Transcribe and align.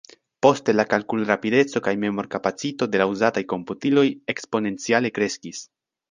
Poste 0.43 0.73
la 0.75 0.83
kalkulrapideco 0.91 1.81
kaj 1.87 1.91
memorkapacito 2.05 2.87
de 2.95 3.01
la 3.01 3.07
uzataj 3.11 3.43
komputiloj 3.53 4.05
eksponenciale 4.35 5.13
kreskis. 5.19 5.61